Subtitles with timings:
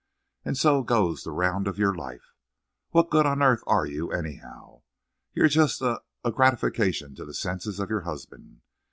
[0.43, 2.33] And so goes the round of your life.
[2.89, 4.81] What good on earth are you, anyhow?
[5.35, 8.61] You're just a—a gratification to the senses of your husband.